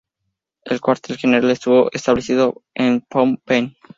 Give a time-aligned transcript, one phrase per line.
[0.65, 3.77] El cuartel general estuvo establecido en Phnom Penh.